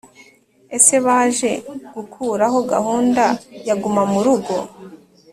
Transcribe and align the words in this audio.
Ese 0.77 0.95
baje 1.05 1.51
gukuraho 1.95 2.57
gahunda 2.71 3.23
ya 3.67 3.75
guma 3.81 4.03
mu 4.11 4.19
rugo 4.25 4.55